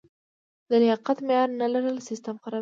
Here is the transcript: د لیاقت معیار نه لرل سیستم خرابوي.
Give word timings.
د 0.69 0.71
لیاقت 0.83 1.17
معیار 1.27 1.49
نه 1.59 1.67
لرل 1.73 1.97
سیستم 2.09 2.35
خرابوي. 2.43 2.59